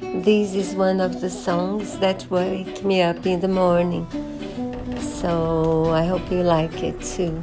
this 0.00 0.54
is 0.54 0.74
one 0.74 1.00
of 1.00 1.20
the 1.20 1.30
songs 1.30 1.98
that 1.98 2.26
wake 2.30 2.84
me 2.84 3.02
up 3.02 3.26
in 3.26 3.40
the 3.40 3.48
morning. 3.48 4.06
So 5.00 5.90
I 5.90 6.04
hope 6.04 6.30
you 6.30 6.42
like 6.42 6.82
it 6.82 7.00
too. 7.02 7.42